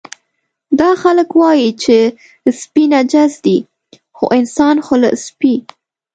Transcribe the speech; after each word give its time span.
دا 0.79 0.91
خلک 1.01 1.29
وایي 1.39 1.69
چې 1.83 1.97
سپي 2.59 2.83
نجس 2.93 3.33
دي، 3.45 3.57
خو 4.17 4.25
انسان 4.39 4.75
خو 4.85 4.93
له 5.01 5.09
سپي. 5.25 5.55